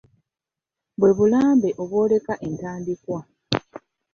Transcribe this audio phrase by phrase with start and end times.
[0.99, 3.19] Bwe bulambe obwoleka entandikwa.